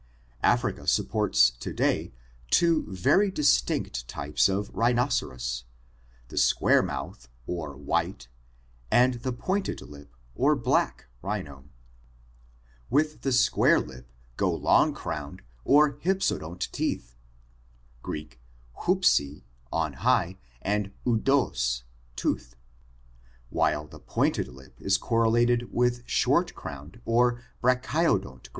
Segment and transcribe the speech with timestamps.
[0.41, 2.11] Africa supports to day
[2.49, 5.65] two very distinct types of rhinoceros—
[6.29, 8.27] the square mouth or white
[8.89, 11.71] and the pointed lip or black rhino (see Fig.
[12.89, 12.89] 47).
[12.89, 16.67] With the square lip go long crowned or hypsodont
[18.01, 18.15] (Gr.
[18.81, 21.83] ifyt, on high, and oSoiJs,
[22.15, 22.55] tooth) teeth,
[23.51, 28.49] while the pointed lip is correlated with short crowned or brachyodont (Gr.